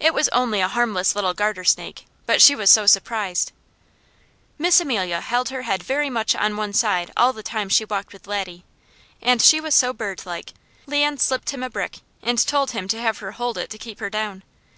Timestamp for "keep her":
13.76-14.08